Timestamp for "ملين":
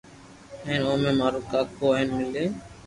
2.17-2.51